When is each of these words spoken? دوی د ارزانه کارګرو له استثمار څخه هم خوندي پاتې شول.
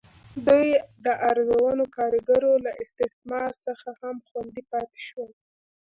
دوی 0.47 0.67
د 1.05 1.07
ارزانه 1.29 1.85
کارګرو 1.97 2.53
له 2.65 2.71
استثمار 2.83 3.51
څخه 3.65 3.89
هم 4.01 4.15
خوندي 4.27 4.63
پاتې 4.71 4.99
شول. 5.07 5.31